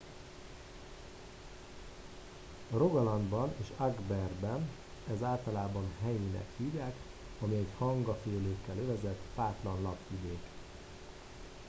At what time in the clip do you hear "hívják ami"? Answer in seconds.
6.57-7.55